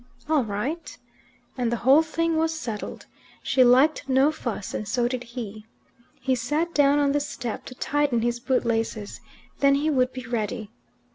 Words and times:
"All 0.27 0.43
right." 0.43 0.97
And 1.59 1.71
the 1.71 1.75
whole 1.85 2.01
thing 2.01 2.35
was 2.35 2.59
settled. 2.59 3.05
She 3.43 3.63
liked 3.63 4.09
no 4.09 4.31
fuss, 4.31 4.73
and 4.73 4.87
so 4.87 5.07
did 5.07 5.23
he. 5.23 5.67
He 6.19 6.33
sat 6.33 6.73
down 6.73 6.97
on 6.97 7.11
the 7.11 7.19
step 7.19 7.65
to 7.65 7.75
tighten 7.75 8.23
his 8.23 8.39
bootlaces. 8.39 9.21
Then 9.59 9.75
he 9.75 9.91
would 9.91 10.11
be 10.11 10.25
ready. 10.25 10.71